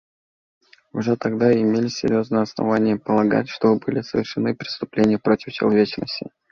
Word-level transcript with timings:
Уже 0.93 1.15
тогда 1.15 1.53
имелись 1.53 1.97
серьезные 1.97 2.41
основания 2.41 2.97
полагать, 2.97 3.47
что 3.49 3.75
были 3.75 4.01
совершены 4.01 4.55
преступления 4.55 5.19
против 5.19 5.53
человечности. 5.53 6.31